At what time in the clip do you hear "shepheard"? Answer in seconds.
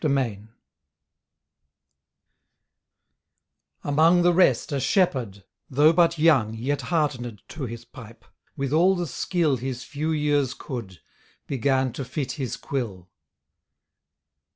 4.79-5.43